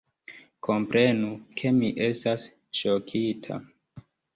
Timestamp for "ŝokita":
2.83-3.65